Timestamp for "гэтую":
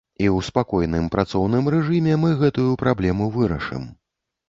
2.43-2.69